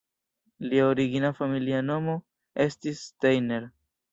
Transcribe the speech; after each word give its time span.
Lia 0.69 0.87
origina 0.93 1.31
familia 1.41 1.83
nomo 1.91 2.17
estis 2.67 3.07
Steiner. 3.11 3.71